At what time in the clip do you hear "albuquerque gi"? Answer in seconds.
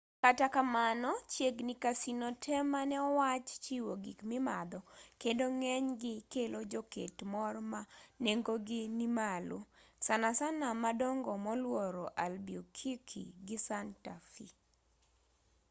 12.25-13.57